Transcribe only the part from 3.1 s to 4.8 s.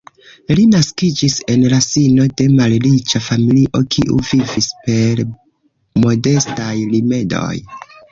familio kiu vivis